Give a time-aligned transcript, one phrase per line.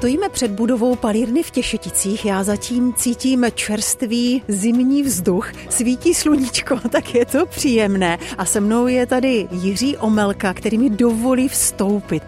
[0.00, 2.24] Stojíme před budovou palírny v Těšeticích.
[2.24, 5.52] Já zatím cítím čerstvý zimní vzduch.
[5.68, 8.18] Svítí sluníčko, tak je to příjemné.
[8.38, 12.22] A se mnou je tady Jiří Omelka, který mi dovolí vstoupit.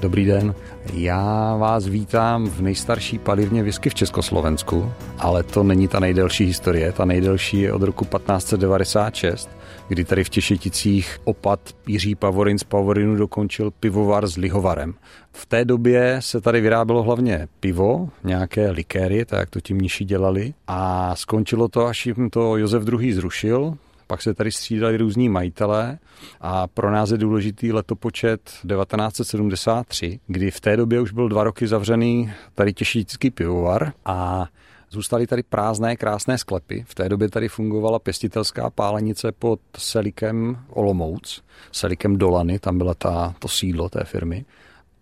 [0.00, 0.54] Dobrý den.
[0.92, 6.92] Já vás vítám v nejstarší palivně whisky v Československu, ale to není ta nejdelší historie.
[6.92, 9.50] Ta nejdelší je od roku 1596,
[9.88, 14.94] kdy tady v Těšeticích opat Jiří Pavorin z Pavorinu dokončil pivovar s lihovarem.
[15.32, 20.04] V té době se tady vyrábělo hlavně pivo, nějaké likéry, tak jak to ti mniši
[20.04, 20.54] dělali.
[20.66, 23.14] A skončilo to, až jim to Josef II.
[23.14, 25.98] zrušil, pak se tady střídali různí majitelé
[26.40, 31.66] a pro nás je důležitý letopočet 1973, kdy v té době už byl dva roky
[31.66, 34.46] zavřený tady těšítický pivovar a
[34.94, 36.84] Zůstaly tady prázdné, krásné sklepy.
[36.88, 43.34] V té době tady fungovala pěstitelská pálenice pod Selikem Olomouc, Selikem Dolany, tam byla ta,
[43.38, 44.44] to sídlo té firmy.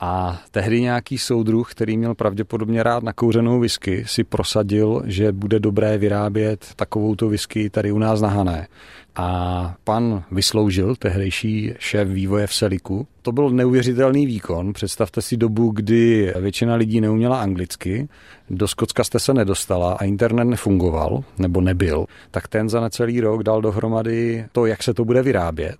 [0.00, 5.98] A tehdy nějaký soudruh, který měl pravděpodobně rád nakouřenou whisky, si prosadil, že bude dobré
[5.98, 8.68] vyrábět takovouto whisky tady u nás na Hané.
[9.16, 13.06] A pan vysloužil, tehdejší šéf vývoje v Seliku.
[13.22, 14.72] To byl neuvěřitelný výkon.
[14.72, 18.08] Představte si dobu, kdy většina lidí neuměla anglicky,
[18.50, 23.42] do Skocka jste se nedostala a internet nefungoval, nebo nebyl, tak ten za necelý rok
[23.42, 25.76] dal dohromady to, jak se to bude vyrábět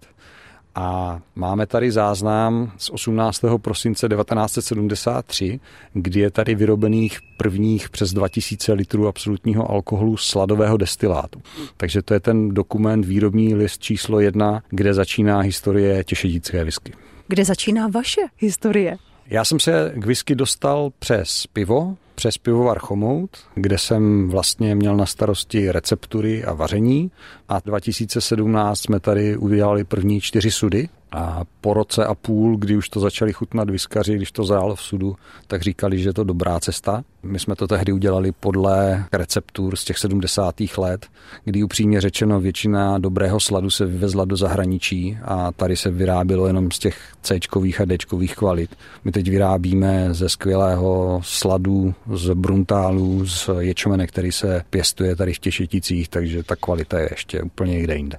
[0.75, 3.41] a máme tady záznam z 18.
[3.63, 5.61] prosince 1973,
[5.93, 11.43] kdy je tady vyrobených prvních přes 2000 litrů absolutního alkoholu sladového destilátu.
[11.77, 16.93] Takže to je ten dokument výrobní list číslo jedna, kde začíná historie těšedické whisky.
[17.29, 18.97] Kde začíná vaše historie?
[19.27, 24.97] Já jsem se k whisky dostal přes pivo, přes pivovar Chomout, kde jsem vlastně měl
[24.97, 27.11] na starosti receptury a vaření
[27.53, 32.89] a 2017 jsme tady udělali první čtyři sudy a po roce a půl, kdy už
[32.89, 36.61] to začali chutnat viskaři, když to zajálo v sudu, tak říkali, že je to dobrá
[36.61, 37.05] cesta.
[37.23, 40.55] My jsme to tehdy udělali podle receptur z těch 70.
[40.79, 41.07] let,
[41.45, 46.71] kdy upřímně řečeno většina dobrého sladu se vyvezla do zahraničí a tady se vyrábělo jenom
[46.71, 47.39] z těch C
[47.81, 47.97] a D
[48.35, 48.77] kvalit.
[49.05, 55.39] My teď vyrábíme ze skvělého sladu, z bruntálu, z ječmene, který se pěstuje tady v
[55.39, 58.19] Těšeticích, takže ta kvalita je ještě úplně někde jinde.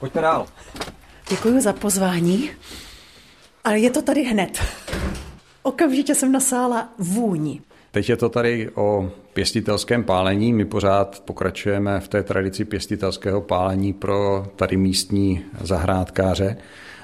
[0.00, 0.46] Pojďme dál.
[1.30, 2.50] Děkuji za pozvání.
[3.64, 4.58] Ale je to tady hned.
[5.62, 7.60] Okamžitě jsem nasála vůni.
[7.90, 10.52] Teď je to tady o pěstitelském pálení.
[10.52, 16.56] My pořád pokračujeme v té tradici pěstitelského pálení pro tady místní zahrádkáře.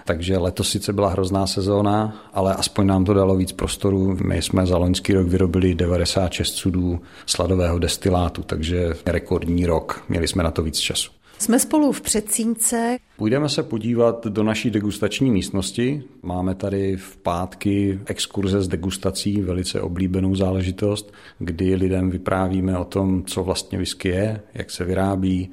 [0.05, 4.19] Takže letos sice byla hrozná sezóna, ale aspoň nám to dalo víc prostoru.
[4.25, 10.05] My jsme za loňský rok vyrobili 96 sudů sladového destilátu, takže rekordní rok.
[10.09, 11.11] Měli jsme na to víc času.
[11.39, 12.97] Jsme spolu v předsínce.
[13.17, 16.03] Půjdeme se podívat do naší degustační místnosti.
[16.23, 23.25] Máme tady v pátky exkurze s degustací, velice oblíbenou záležitost, kdy lidem vyprávíme o tom,
[23.25, 25.51] co vlastně whisky je, jak se vyrábí,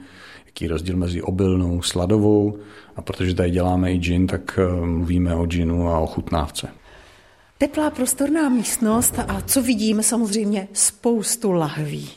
[0.52, 2.58] jaký je rozdíl mezi obilnou, sladovou.
[2.96, 6.68] A protože tady děláme i gin, tak eh, mluvíme o ginu a o chutnávce.
[7.58, 12.10] Teplá prostorná místnost a co vidíme samozřejmě spoustu lahví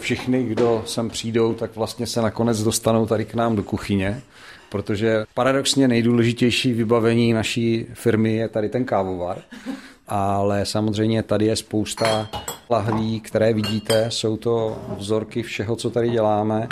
[0.00, 4.22] všichni, kdo sem přijdou, tak vlastně se nakonec dostanou tady k nám do kuchyně,
[4.70, 9.42] protože paradoxně nejdůležitější vybavení naší firmy je tady ten kávovar.
[10.08, 12.28] Ale samozřejmě tady je spousta
[12.70, 16.68] lahví, které vidíte, jsou to vzorky všeho, co tady děláme.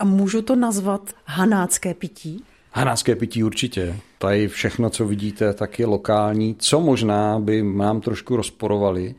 [0.00, 2.44] A můžu to nazvat hanácké pití?
[2.72, 3.96] Hanácké pití určitě.
[4.18, 6.56] Tady všechno, co vidíte, tak je lokální.
[6.58, 9.14] Co možná by nám trošku rozporovali,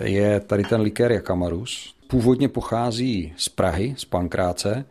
[0.00, 1.94] je tady ten likér Jakamarus.
[2.06, 4.84] Původně pochází z Prahy, z Pankráce,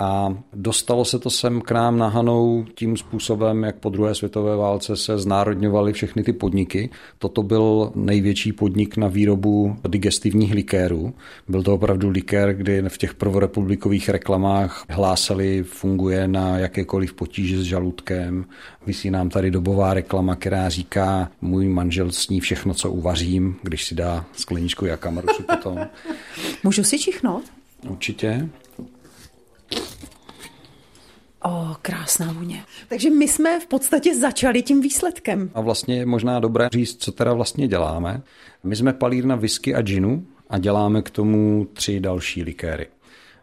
[0.00, 4.56] a dostalo se to sem k nám na Hanou tím způsobem, jak po druhé světové
[4.56, 6.90] válce se znárodňovaly všechny ty podniky.
[7.18, 11.14] Toto byl největší podnik na výrobu digestivních likérů.
[11.48, 17.62] Byl to opravdu likér, kdy v těch prvorepublikových reklamách hlásali, funguje na jakékoliv potíže s
[17.62, 18.44] žaludkem.
[18.86, 23.94] Vysí nám tady dobová reklama, která říká, můj manžel sní všechno, co uvařím, když si
[23.94, 25.78] dá skleničku jakamarusu potom.
[26.64, 27.44] Můžu si čichnout?
[27.88, 28.48] Určitě.
[31.44, 32.64] O, krásná vůně.
[32.88, 35.50] Takže my jsme v podstatě začali tím výsledkem.
[35.54, 38.22] A vlastně je možná dobré říct, co teda vlastně děláme.
[38.64, 42.86] My jsme palírna whisky a ginu a děláme k tomu tři další likéry.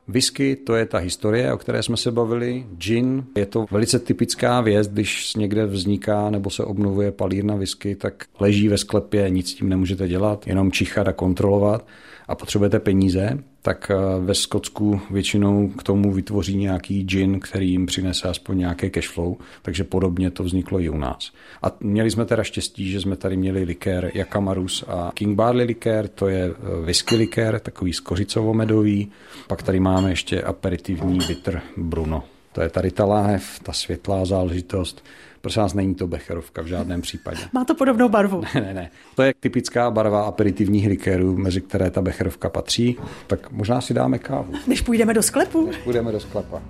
[0.07, 2.65] Whisky, to je ta historie, o které jsme se bavili.
[2.77, 8.25] Gin je to velice typická věc, když někde vzniká nebo se obnovuje palírna whisky, tak
[8.39, 11.87] leží ve sklepě, nic s tím nemůžete dělat, jenom čichat a kontrolovat.
[12.27, 17.85] A potřebujete peníze, tak eh, ve Skotsku většinou k tomu vytvoří nějaký gin, který jim
[17.85, 21.31] přinese aspoň nějaké cash flow, takže podobně to vzniklo i u nás.
[21.63, 26.07] A měli jsme teda štěstí, že jsme tady měli likér Jakamarus a King Barley likér,
[26.07, 29.11] to je eh, whisky likér, takový skořicovo-medový.
[29.47, 32.23] Pak tady máme ještě aperitivní bitter Bruno.
[32.57, 35.03] To je tady ta láhev, ta světlá záležitost.
[35.41, 37.41] Prosím vás, není to becherovka v žádném případě.
[37.53, 38.41] Má to podobnou barvu.
[38.55, 38.91] Ne, ne, ne.
[39.15, 42.97] To je typická barva aperitivních likérů, mezi které ta becherovka patří.
[43.27, 44.53] Tak možná si dáme kávu.
[44.67, 45.67] Než půjdeme do sklepu?
[45.67, 46.61] Než půjdeme do sklepa.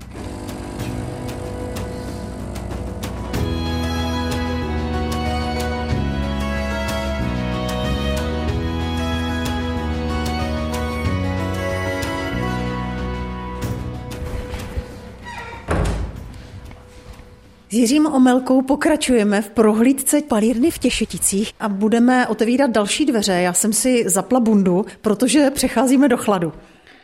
[17.69, 23.34] S Jiřím Omelkou pokračujeme v prohlídce palírny v Těšeticích a budeme otevírat další dveře.
[23.34, 26.54] Já jsem si zapla bundu, protože přecházíme do chladu.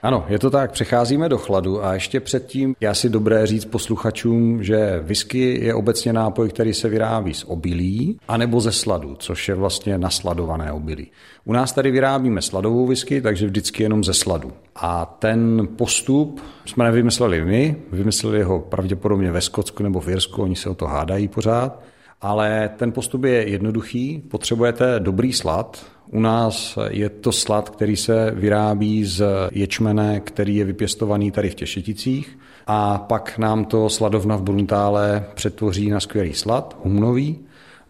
[0.02, 4.64] Ano, je to tak, přecházíme do chladu a ještě předtím já si dobré říct posluchačům,
[4.64, 9.56] že whisky je obecně nápoj, který se vyrábí z obilí anebo ze sladu, což je
[9.56, 11.12] vlastně nasladované obilí.
[11.46, 14.52] U nás tady vyrábíme sladovou whisky, takže vždycky jenom ze sladu.
[14.76, 20.56] A ten postup jsme nevymysleli my, vymysleli ho pravděpodobně ve Skotsku nebo v Jirsku, oni
[20.56, 21.82] se o to hádají pořád.
[22.22, 24.24] Ale ten postup je jednoduchý.
[24.30, 30.66] Potřebujete dobrý slad, u nás je to slad, který se vyrábí z ječmene, který je
[30.66, 36.78] vypěstovaný tady v Těšeticích a pak nám to sladovna v Bruntále přetvoří na skvělý slad,
[36.84, 37.40] humnový,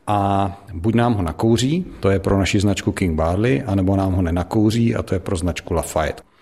[0.07, 4.21] a buď nám ho nakouří, to je pro naši značku King Barley, anebo nám ho
[4.21, 6.32] nenakouří a to je pro značku Lafayette.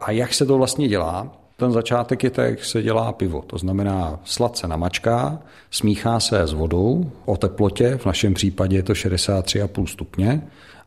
[0.00, 1.32] A jak se to vlastně dělá?
[1.56, 3.42] Ten začátek je tak, jak se dělá pivo.
[3.46, 5.38] To znamená, slad se namačká,
[5.70, 10.42] smíchá se s vodou o teplotě, v našem případě je to 63,5 stupně,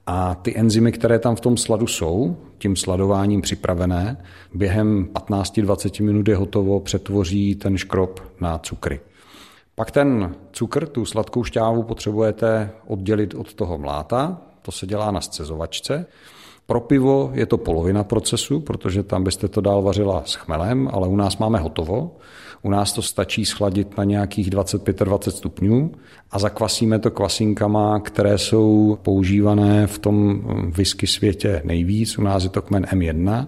[0.08, 4.18] a ty enzymy, které tam v tom sladu jsou, tím sladováním připravené,
[4.54, 9.00] během 15-20 minut je hotovo, přetvoří ten škrob na cukry.
[9.76, 15.22] Pak ten cukr, tu sladkou šťávu potřebujete oddělit od toho mláta, to se dělá na
[15.22, 16.06] scezovačce.
[16.72, 21.08] Pro pivo je to polovina procesu, protože tam byste to dál vařila s chmelem, ale
[21.08, 22.16] u nás máme hotovo.
[22.62, 25.92] U nás to stačí schladit na nějakých 25-20 stupňů
[26.32, 30.42] a zakvasíme to kvasinkama, které jsou používané v tom
[30.78, 32.18] whisky světě nejvíc.
[32.18, 33.48] U nás je to kmen M1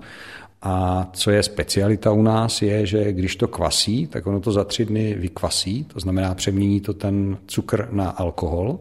[0.66, 4.64] a co je specialita u nás, je, že když to kvasí, tak ono to za
[4.64, 8.80] tři dny vykvasí, to znamená přemění to ten cukr na alkohol,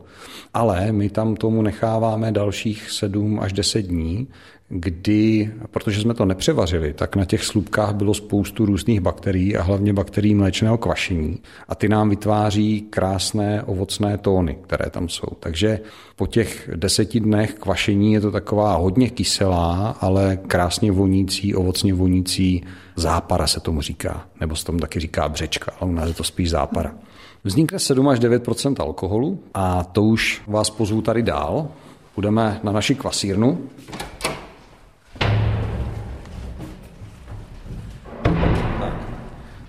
[0.54, 4.28] ale my tam tomu necháváme dalších sedm až deset dní,
[4.74, 9.92] kdy, protože jsme to nepřevařili, tak na těch slupkách bylo spoustu různých bakterií a hlavně
[9.92, 11.38] bakterií mléčného kvašení
[11.68, 15.26] a ty nám vytváří krásné ovocné tóny, které tam jsou.
[15.40, 15.80] Takže
[16.16, 22.64] po těch deseti dnech kvašení je to taková hodně kyselá, ale krásně vonící, ovocně vonící
[22.96, 26.24] zápara se tomu říká, nebo se tomu taky říká břečka, ale u nás je to
[26.24, 26.94] spíš zápara.
[27.44, 28.48] Vznikne 7 až 9
[28.78, 31.68] alkoholu a to už vás pozvu tady dál.
[32.16, 33.58] Budeme na naši kvasírnu.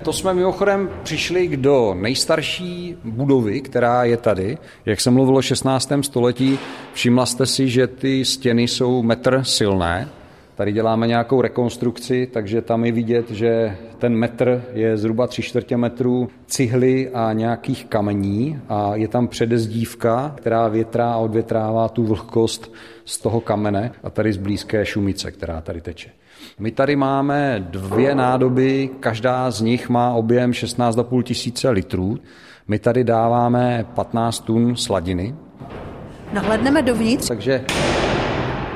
[0.03, 4.57] To jsme mimochodem přišli do nejstarší budovy, která je tady.
[4.85, 5.91] Jak jsem mluvil o 16.
[6.01, 6.59] století,
[6.93, 10.09] všimla jste si, že ty stěny jsou metr silné.
[10.55, 15.77] Tady děláme nějakou rekonstrukci, takže tam je vidět, že ten metr je zhruba tři čtvrtě
[15.77, 22.73] metru cihly a nějakých kamení a je tam předezdívka, která větrá a odvětrává tu vlhkost
[23.05, 26.09] z toho kamene a tady z blízké šumice, která tady teče.
[26.59, 32.17] My tady máme dvě nádoby, každá z nich má objem 16,5 tisíce litrů.
[32.67, 35.35] My tady dáváme 15 tun sladiny.
[36.33, 37.27] Nahledneme dovnitř.
[37.27, 37.65] Takže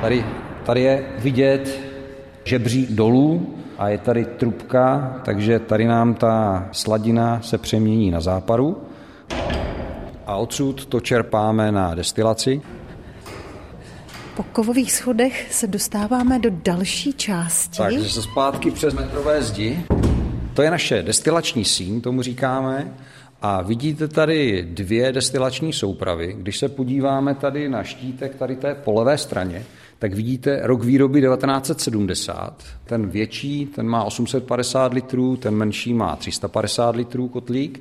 [0.00, 0.24] tady,
[0.64, 1.80] tady je vidět
[2.44, 8.76] žebřík dolů a je tady trubka, takže tady nám ta sladina se přemění na záparu
[10.26, 12.60] a odsud to čerpáme na destilaci.
[14.38, 17.78] Po kovových schodech se dostáváme do další části.
[17.78, 19.80] Takže se zpátky přes metrové zdi.
[20.54, 22.94] To je naše destilační síň, tomu říkáme.
[23.42, 26.36] A vidíte tady dvě destilační soupravy.
[26.38, 29.64] Když se podíváme tady na štítek tady té po levé straně,
[29.98, 32.64] tak vidíte rok výroby 1970.
[32.84, 37.80] Ten větší, ten má 850 litrů, ten menší má 350 litrů kotlík.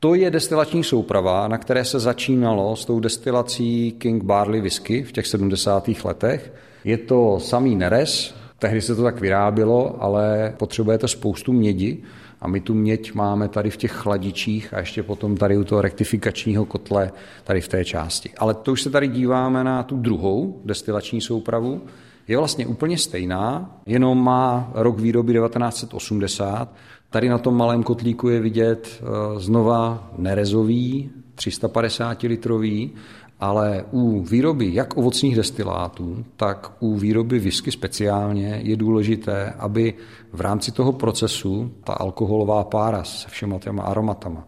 [0.00, 5.12] To je destilační souprava, na které se začínalo s tou destilací King Barley whisky v
[5.12, 5.88] těch 70.
[6.04, 6.52] letech.
[6.84, 12.02] Je to samý neres, tehdy se to tak vyrábělo, ale potřebujete spoustu mědi
[12.40, 15.82] a my tu měď máme tady v těch chladičích a ještě potom tady u toho
[15.82, 17.12] rektifikačního kotle
[17.44, 18.30] tady v té části.
[18.38, 21.82] Ale to už se tady díváme na tu druhou destilační soupravu,
[22.28, 26.68] je vlastně úplně stejná, jenom má rok výroby 1980.
[27.10, 32.92] Tady na tom malém kotlíku je vidět eh, znova nerezový, 350 litrový
[33.40, 39.94] ale u výroby jak ovocných destilátů, tak u výroby whisky speciálně je důležité, aby
[40.32, 44.46] v rámci toho procesu ta alkoholová pára se všema těma aromatama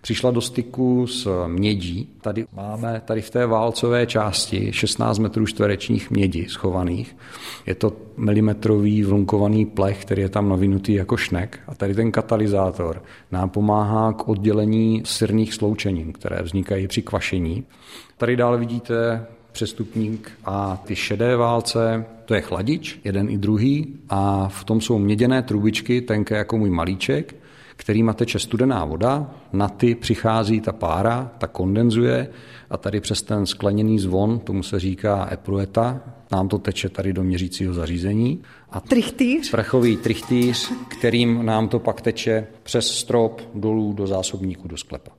[0.00, 2.08] přišla do styku s mědí.
[2.20, 7.16] Tady máme tady v té válcové části 16 metrů čtverečních mědi schovaných.
[7.66, 11.60] Je to milimetrový vlunkovaný plech, který je tam navinutý jako šnek.
[11.66, 13.02] A tady ten katalyzátor
[13.32, 17.64] nám pomáhá k oddělení syrných sloučenin, které vznikají při kvašení.
[18.16, 24.48] Tady dále vidíte přestupník a ty šedé válce, to je chladič, jeden i druhý, a
[24.48, 27.34] v tom jsou měděné trubičky, tenké jako můj malíček,
[27.80, 32.28] kterýma teče studená voda, na ty přichází ta pára, ta kondenzuje
[32.70, 36.00] a tady přes ten skleněný zvon, tomu se říká eprueta,
[36.32, 38.42] nám to teče tady do měřícího zařízení.
[38.70, 39.50] A trichtýř?
[39.50, 45.10] Prachový trichtýř, kterým nám to pak teče přes strop dolů do zásobníku do sklepa.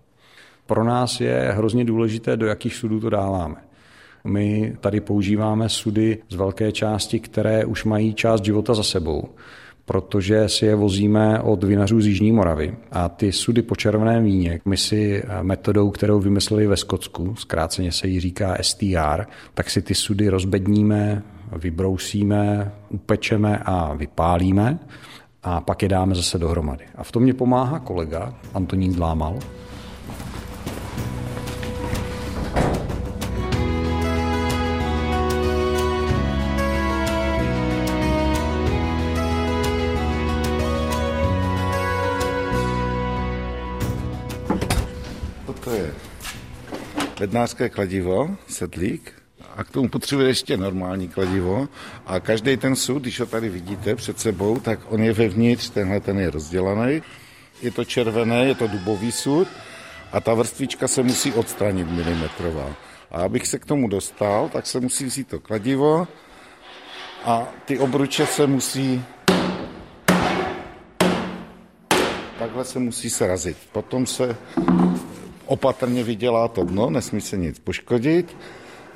[0.66, 3.56] Pro nás je hrozně důležité, do jakých sudů to dáváme.
[4.24, 9.30] My tady používáme sudy z velké části, které už mají část života za sebou
[9.92, 12.76] protože si je vozíme od vinařů z Jižní Moravy.
[12.92, 17.92] A ty sudy po červeném víně, my si eh, metodou, kterou vymysleli ve Skotsku, zkráceně
[17.92, 21.24] se jí říká STR, tak si ty sudy rozbedníme,
[21.58, 24.80] vybrousíme, upečeme a vypálíme
[25.44, 26.86] a pak je dáme zase dohromady.
[26.96, 29.40] A v tom mě pomáhá kolega Antonín Dlámal,
[47.22, 49.14] bednářské kladivo, sedlík,
[49.56, 51.70] a k tomu potřebuje ještě normální kladivo
[52.06, 56.00] a každý ten sud, když ho tady vidíte před sebou, tak on je vevnitř, tenhle
[56.00, 57.02] ten je rozdělaný.
[57.62, 59.48] Je to červené, je to dubový sud
[60.12, 62.76] a ta vrstvička se musí odstranit milimetrová.
[63.12, 66.08] A abych se k tomu dostal, tak se musí vzít to kladivo
[67.26, 69.04] a ty obruče se musí
[72.40, 73.58] takhle se musí srazit.
[73.72, 74.38] Potom se
[75.52, 78.38] opatrně vydělá to dno, nesmí se nic poškodit,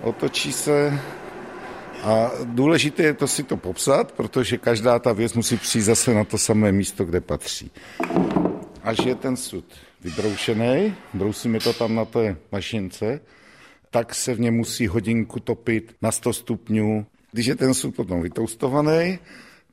[0.01, 0.99] otočí se
[2.03, 6.23] a důležité je to si to popsat, protože každá ta věc musí přijít zase na
[6.23, 7.71] to samé místo, kde patří.
[8.83, 9.65] Až je ten sud
[10.01, 13.19] vybroušený, brousíme to tam na té mašince,
[13.91, 17.05] tak se v něm musí hodinku topit na 100 stupňů.
[17.31, 19.19] Když je ten sud potom vytoustovaný,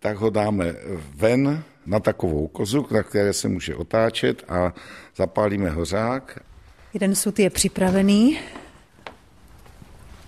[0.01, 0.75] tak ho dáme
[1.15, 4.75] ven na takovou kozu, na které se může otáčet a
[5.17, 6.52] zapálíme hořák
[6.95, 8.39] Jeden sud je připravený.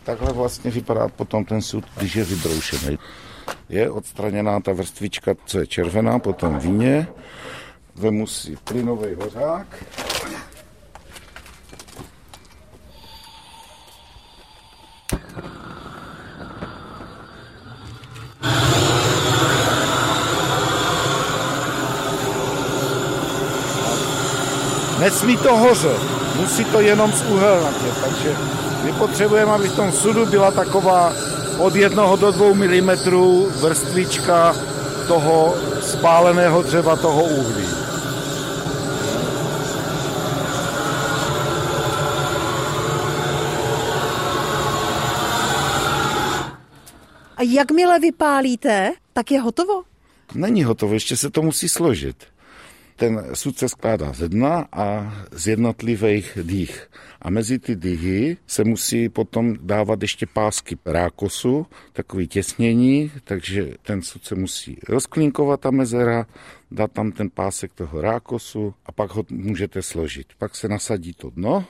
[0.05, 2.99] Takhle vlastně vypadá potom ten sud, když je vybroušený.
[3.69, 7.07] Je odstraněná ta vrstvička, co je červená, potom víně.
[7.95, 9.67] Vemu si plynový hořák.
[25.15, 26.01] Nesmí to hořet
[26.37, 28.37] musí to jenom z uhelnatě, takže
[28.85, 31.13] my potřebujeme, aby v tom sudu byla taková
[31.59, 32.91] od 1 do 2 mm
[33.61, 34.57] vrstvička
[35.09, 37.65] toho spáleného dřeva, toho uhlí.
[47.37, 49.83] A jakmile vypálíte, tak je hotovo?
[50.35, 52.34] Není hotovo, ještě se to musí složit.
[52.97, 56.91] Ten sud se skládá ze dna a z jednotlivých dých.
[57.23, 64.03] A mezi ty dýhy se musí potom dávat ještě pásky rákosu, takový těsnění, takže ten
[64.03, 66.27] sud se musí rozklínkovat ta mezera,
[66.71, 70.27] dát tam ten pásek toho rákosu a pak ho můžete složit.
[70.39, 71.65] Pak se nasadí to dno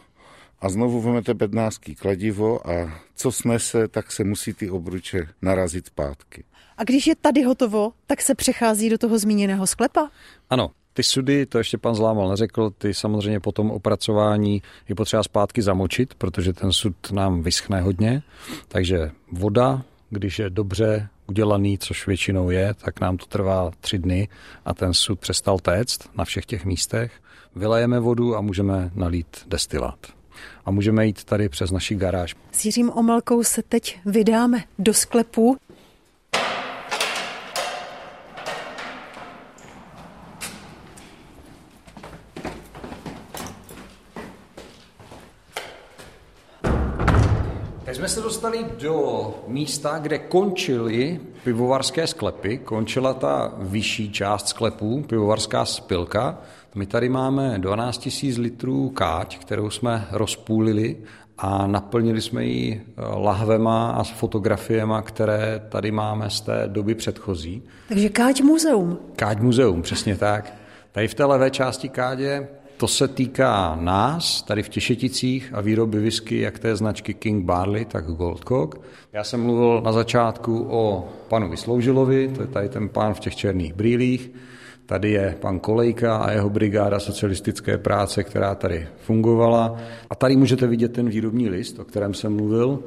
[0.60, 6.44] a znovu vezmete bednářský kladivo a co snese, tak se musí ty obruče narazit zpátky.
[6.76, 10.10] A když je tady hotovo, tak se přechází do toho zmíněného sklepa?
[10.50, 15.22] Ano, ty sudy, to ještě pan Zlámal neřekl, ty samozřejmě po tom opracování je potřeba
[15.22, 18.22] zpátky zamočit, protože ten sud nám vyschne hodně.
[18.68, 24.28] Takže voda, když je dobře udělaný, což většinou je, tak nám to trvá tři dny
[24.64, 27.12] a ten sud přestal téct na všech těch místech.
[27.56, 29.98] Vylejeme vodu a můžeme nalít destilát.
[30.64, 32.34] A můžeme jít tady přes naši garáž.
[32.52, 35.56] S Jiřím Omelkou se teď vydáme do sklepu.
[47.84, 55.02] Teď jsme se dostali do místa, kde končily pivovarské sklepy, končila ta vyšší část sklepů,
[55.02, 56.38] pivovarská spilka.
[56.74, 60.96] My tady máme 12 000 litrů káť, kterou jsme rozpůlili
[61.38, 66.94] a naplnili jsme ji eh, lahvema a s fotografiema, které tady máme z té doby
[66.94, 67.62] předchozí.
[67.88, 68.98] Takže Káť muzeum.
[69.16, 70.52] Káť muzeum, přesně tak.
[70.92, 75.98] Tady v té levé části Kádě to se týká nás, tady v Těšeticích a výroby
[75.98, 78.80] whisky, jak té značky King Barley, tak Goldcock.
[79.12, 83.36] Já jsem mluvil na začátku o panu Vysloužilovi, to je tady ten pán v těch
[83.36, 84.30] černých brýlích.
[84.86, 89.76] Tady je pan Kolejka a jeho brigáda socialistické práce, která tady fungovala.
[90.10, 92.78] A tady můžete vidět ten výrobní list, o kterém jsem mluvil.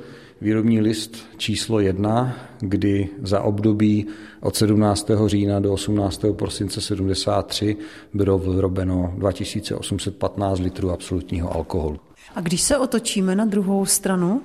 [0.42, 4.08] Výrobní list číslo jedna, kdy za období
[4.42, 5.12] od 17.
[5.26, 6.22] října do 18.
[6.32, 7.78] prosince 73
[8.14, 12.00] bylo vyrobeno 2815 litrů absolutního alkoholu.
[12.36, 14.42] A když se otočíme na druhou stranu,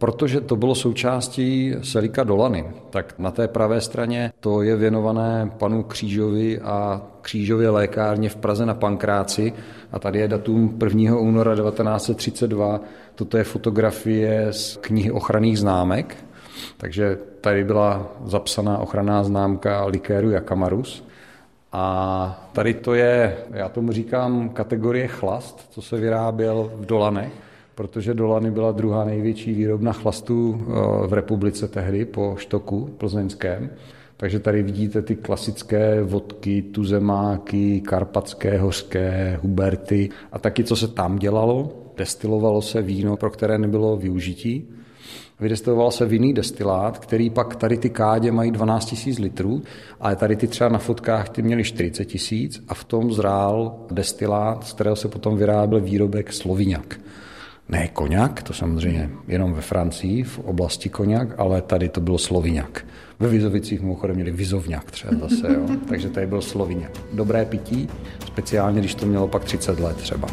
[0.00, 5.82] Protože to bylo součástí Selika Dolany, tak na té pravé straně to je věnované panu
[5.82, 9.52] Křížovi a Křížově lékárně v Praze na Pankráci
[9.92, 11.16] a tady je datum 1.
[11.16, 12.80] února 1932.
[13.14, 16.16] Toto je fotografie z knihy ochranných známek,
[16.76, 21.04] takže tady byla zapsaná ochranná známka likéru Jakamarus.
[21.72, 27.47] A tady to je, já tomu říkám, kategorie chlast, co se vyráběl v Dolanech
[27.78, 33.70] protože Dolany byla druhá největší výrobna chlastů eh, v republice tehdy po Štoku plzeňském.
[34.16, 41.18] Takže tady vidíte ty klasické vodky, tuzemáky, karpatské, hořké, huberty a taky, co se tam
[41.18, 41.72] dělalo.
[41.96, 44.68] Destilovalo se víno, pro které nebylo využití.
[45.40, 49.62] Vydestiloval se vinný destilát, který pak tady ty kádě mají 12 000 litrů,
[50.00, 54.66] ale tady ty třeba na fotkách ty měly 40 tisíc a v tom zrál destilát,
[54.66, 57.00] z kterého se potom vyráběl výrobek Sloviňak.
[57.70, 62.86] Ne koněk, to samozřejmě jenom ve Francii, v oblasti koněk, ale tady to bylo sloviňak.
[63.18, 65.68] Ve Vizovicích mimochodem měli vizovňak třeba zase, jo?
[65.88, 66.90] takže tady byl sloviňak.
[67.12, 67.88] Dobré pití,
[68.26, 70.28] speciálně když to mělo pak 30 let třeba.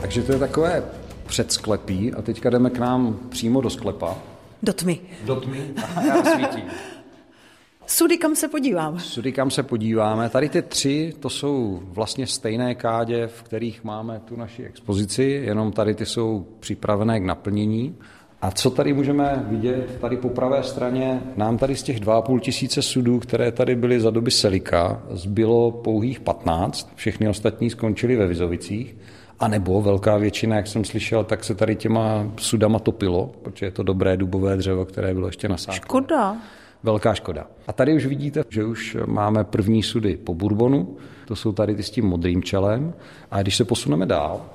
[0.00, 0.82] Takže to je takové
[1.26, 4.37] předsklepí a teďka jdeme k nám přímo do sklepa.
[4.62, 5.00] Do tmy.
[5.24, 5.74] Do tmy?
[6.06, 6.64] Já svítím.
[7.86, 9.00] Sudy, kam se podíváme?
[9.00, 10.28] Sudy, kam se podíváme.
[10.28, 15.72] Tady ty tři, to jsou vlastně stejné kádě, v kterých máme tu naši expozici, jenom
[15.72, 17.96] tady ty jsou připravené k naplnění.
[18.42, 22.82] A co tady můžeme vidět, tady po pravé straně, nám tady z těch 2,5 tisíce
[22.82, 28.96] sudů, které tady byly za doby Selika, zbylo pouhých 15, všechny ostatní skončily ve Vizovicích.
[29.40, 33.70] A nebo velká většina, jak jsem slyšel, tak se tady těma sudama topilo, protože je
[33.70, 35.76] to dobré dubové dřevo, které bylo ještě nasáklé.
[35.76, 36.36] Škoda.
[36.82, 37.46] Velká škoda.
[37.66, 41.82] A tady už vidíte, že už máme první sudy po bourbonu, to jsou tady ty
[41.82, 42.94] s tím modrým čelem.
[43.30, 44.46] A když se posuneme dál,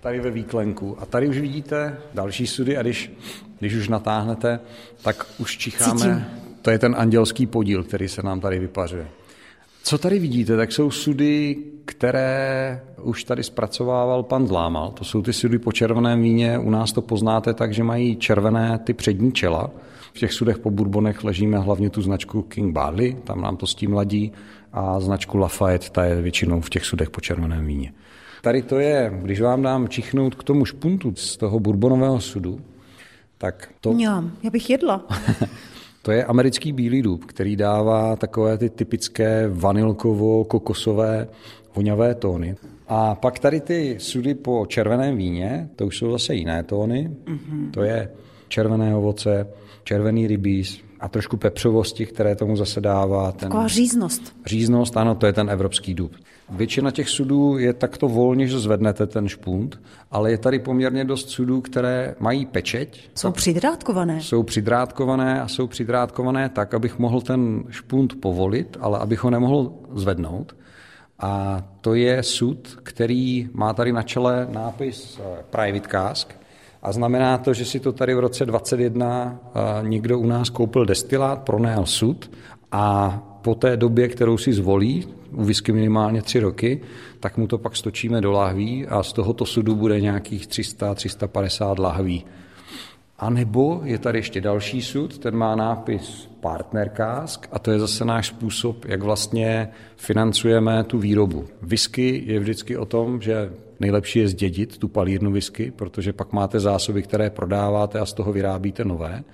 [0.00, 0.96] tady ve výklenku.
[1.00, 3.12] A tady už vidíte další sudy a když,
[3.58, 4.60] když už natáhnete,
[5.02, 6.00] tak už čicháme.
[6.00, 6.24] Cítím.
[6.62, 9.08] To je ten andělský podíl, který se nám tady vypařuje.
[9.82, 14.90] Co tady vidíte, tak jsou sudy, které už tady zpracovával pan Zlámal.
[14.90, 16.58] To jsou ty sudy po červeném víně.
[16.58, 19.70] U nás to poznáte tak, že mají červené ty přední čela.
[20.12, 23.74] V těch sudech po bourbonech ležíme hlavně tu značku King Barley, tam nám to s
[23.74, 24.32] tím ladí,
[24.72, 27.92] a značku Lafayette, ta je většinou v těch sudech po červeném víně.
[28.42, 32.60] Tady to je, když vám dám čichnout k tomu špuntu z toho bourbonového sudu,
[33.38, 33.92] tak to...
[33.92, 35.06] Mňam, já bych jedla.
[36.08, 41.28] To je americký bílý dub, který dává takové ty typické vanilkovo-kokosové
[41.74, 42.56] voňavé tóny.
[42.88, 47.10] A pak tady ty sudy po červeném víně, to už jsou zase jiné tóny.
[47.24, 47.70] Mm-hmm.
[47.70, 48.10] To je
[48.48, 49.46] červené ovoce,
[49.84, 53.32] červený rybíz a trošku pepřovosti, které tomu zase dává.
[53.32, 53.48] Ten...
[53.48, 54.36] Taková říznost.
[54.46, 56.12] Říznost, ano, to je ten evropský dub.
[56.50, 59.80] Většina těch sudů je takto volně, že zvednete ten špunt,
[60.10, 63.10] ale je tady poměrně dost sudů, které mají pečeť.
[63.14, 64.20] Jsou přidrátkované.
[64.20, 69.72] Jsou přidrátkované a jsou přidrátkované tak, abych mohl ten špunt povolit, ale abych ho nemohl
[69.94, 70.56] zvednout.
[71.18, 76.34] A to je sud, který má tady na čele nápis eh, Private Cask,
[76.82, 80.84] a znamená to, že si to tady v roce 2021 eh, někdo u nás koupil
[80.84, 82.30] destilát, pronajal sud
[82.72, 86.80] a po té době, kterou si zvolí, u whisky minimálně tři roky,
[87.20, 92.24] tak mu to pak stočíme do lahví a z tohoto sudu bude nějakých 300-350 lahví.
[93.18, 97.78] A nebo je tady ještě další sud, ten má nápis Partner Cask a to je
[97.78, 101.44] zase náš způsob, jak vlastně financujeme tu výrobu.
[101.62, 106.60] Whisky je vždycky o tom, že nejlepší je zdědit tu palírnu whisky, protože pak máte
[106.60, 109.24] zásoby, které prodáváte a z toho vyrábíte nové.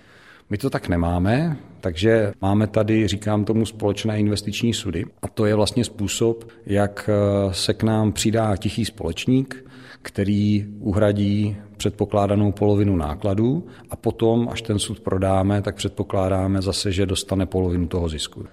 [0.50, 5.04] My to tak nemáme, takže máme tady, říkám tomu, společné investiční sudy.
[5.22, 9.64] A to je vlastně způsob, jak eh, se k nám přidá tichý společník,
[10.02, 17.07] který uhradí předpokládanou polovinu nákladů a potom, až ten sud prodáme, tak předpokládáme zase, že
[17.07, 18.46] dostane polovinu toho zisku.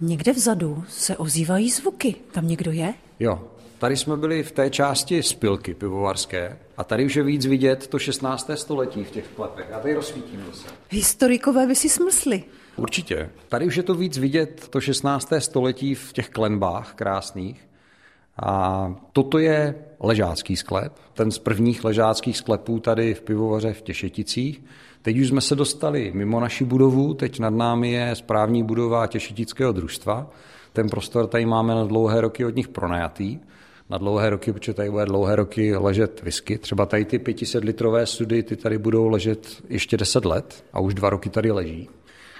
[0.00, 2.14] Někde vzadu se ozývají zvuky.
[2.32, 2.94] Tam někdo je?
[3.20, 3.40] Jo,
[3.78, 7.98] Tady jsme byli v té části spilky pivovarské a tady už je víc vidět to
[7.98, 8.50] 16.
[8.54, 9.66] století v těch klepech.
[9.70, 10.68] Já tady rozsvítím zase.
[10.90, 12.44] Historikové by si smysli.
[12.76, 13.30] Určitě.
[13.48, 15.32] Tady už je to víc vidět to 16.
[15.38, 17.68] století v těch klenbách krásných.
[18.42, 24.62] A toto je ležácký sklep, ten z prvních ležáckých sklepů tady v pivovaře v Těšeticích.
[25.02, 29.72] Teď už jsme se dostali mimo naši budovu, teď nad námi je správní budova Těšetického
[29.72, 30.30] družstva.
[30.74, 33.38] Ten prostor tady máme na dlouhé roky od nich pronajatý
[33.90, 36.58] na dlouhé roky, protože tady bude dlouhé roky ležet whisky.
[36.58, 40.94] Třeba tady ty 500 litrové sudy, ty tady budou ležet ještě 10 let a už
[40.94, 41.88] dva roky tady leží.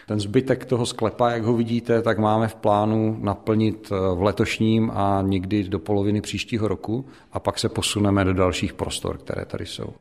[0.06, 4.90] Ten zbytek toho sklepa, jak ho vidíte, tak máme v plánu naplnit eh, v letošním
[4.94, 9.66] a někdy do poloviny příštího roku a pak se posuneme do dalších prostor, které tady
[9.66, 9.94] jsou.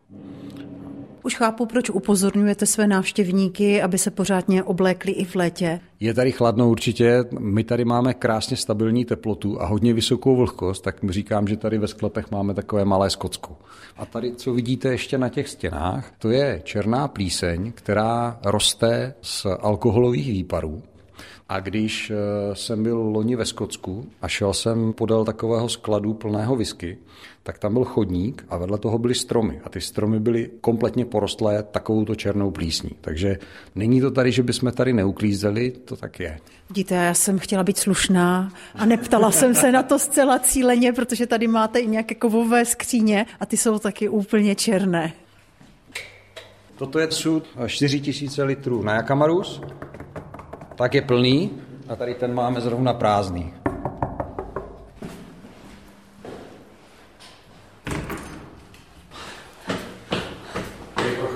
[1.25, 5.79] Už chápu, proč upozorňujete své návštěvníky, aby se pořádně oblékli i v létě.
[5.99, 7.23] Je tady chladno určitě.
[7.39, 11.87] My tady máme krásně stabilní teplotu a hodně vysokou vlhkost, tak říkám, že tady ve
[11.87, 13.55] sklepech máme takové malé skocku.
[13.97, 19.45] A tady, co vidíte ještě na těch stěnách, to je černá plíseň, která roste z
[19.59, 20.83] alkoholových výparů.
[21.53, 22.15] A když eh,
[22.55, 26.97] jsem byl loni ve Skotsku a šel jsem podél takového skladu plného whisky,
[27.43, 29.61] tak tam byl chodník a vedle toho byly stromy.
[29.63, 32.89] A ty stromy byly kompletně porostlé takovouto černou plísní.
[33.01, 33.37] Takže
[33.75, 36.39] není to tady, že bychom tady neuklízeli, to tak je.
[36.69, 41.27] Vidíte, já jsem chtěla být slušná a neptala jsem se na to zcela cíleně, protože
[41.27, 45.13] tady máte i nějaké kovové skříně a ty jsou taky úplně černé.
[46.75, 49.61] Toto je sud 4000 litrů na Jakamarus,
[50.75, 51.51] tak je plný
[51.89, 53.53] a tady ten máme zrovna prázdný.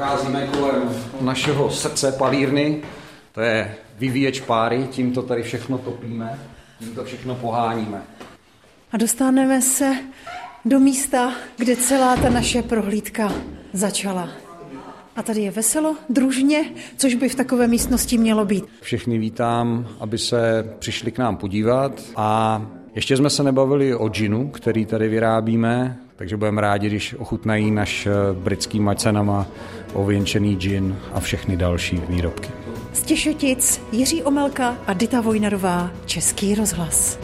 [0.08, 0.90] procházíme kolem
[1.22, 2.82] našeho srdce palírny,
[3.32, 6.40] to je vyvíječ páry, tím to tady všechno topíme,
[6.80, 8.02] tím to všechno poháníme.
[8.92, 9.96] A dostaneme se
[10.66, 13.34] do místa, kde celá ta naše prohlídka
[13.74, 14.47] začala.
[15.18, 16.66] A tady je veselo, družně,
[16.98, 18.66] což by v takové místnosti mělo být.
[18.82, 22.62] Všechny vítám, aby se přišli k nám podívat a
[22.96, 28.08] ještě jsme se nebavili o džinu, který tady vyrábíme, takže budeme rádi, když ochutnají naš
[28.34, 29.48] britský macenama
[29.94, 32.50] ověnčený džin a všechny další výrobky.
[32.94, 37.20] Z Těšotic Jiří Omelka a Dita Vojnarová, Český rozhlas.